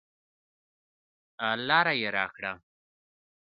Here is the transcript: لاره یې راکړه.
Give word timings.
لاره 1.67 1.91
یې 2.01 2.09
راکړه. 2.17 2.51